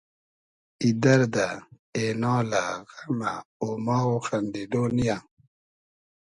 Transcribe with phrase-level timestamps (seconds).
[0.81, 1.47] ای دئردۂ،
[1.97, 2.63] اېنالۂ،
[2.93, 3.31] غئمۂ،
[3.63, 5.17] اۉماغ و خئندیدۉ نییۂ